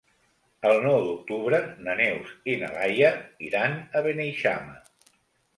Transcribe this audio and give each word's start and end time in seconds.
El 0.69 0.79
nou 0.85 0.95
d'octubre 1.07 1.59
na 1.87 1.95
Neus 2.01 2.31
i 2.53 2.55
na 2.63 2.71
Laia 2.79 3.13
iran 3.51 3.77
a 4.01 4.03
Beneixama. 4.09 4.79